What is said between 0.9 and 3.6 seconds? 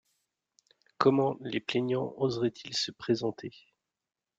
Comment les plaignants oseraient-ils se présenter?